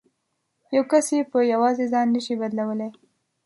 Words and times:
یو 0.75 0.83
کس 0.91 1.05
یې 1.15 1.21
په 1.31 1.39
یوازې 1.53 1.85
ځان 1.93 2.07
نه 2.15 2.19
شي 2.25 2.33
بدلولای. 2.41 2.89